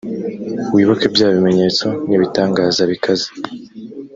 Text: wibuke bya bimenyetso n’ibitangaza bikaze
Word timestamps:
wibuke 0.73 1.05
bya 1.15 1.27
bimenyetso 1.33 1.85
n’ibitangaza 2.07 2.81
bikaze 2.91 3.27